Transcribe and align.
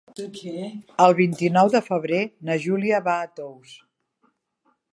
El 1.05 1.13
vint-i-nou 1.19 1.69
de 1.75 1.81
febrer 1.89 2.21
na 2.49 2.57
Júlia 2.65 3.03
va 3.09 3.15
a 3.19 3.29
Tous. 3.41 3.75